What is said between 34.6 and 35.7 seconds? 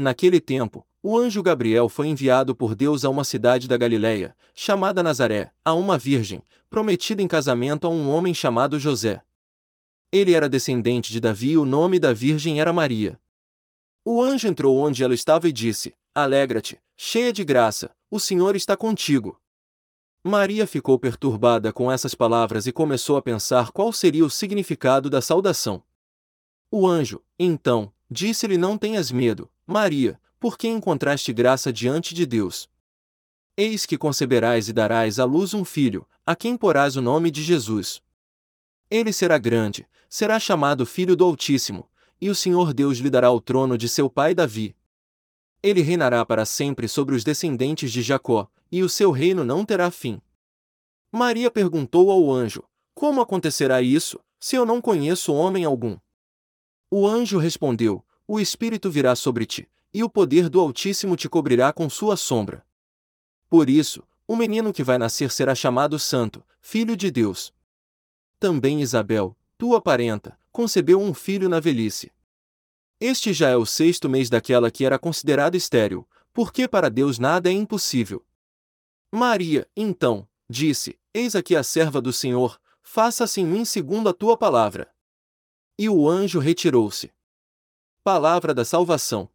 e darás à luz um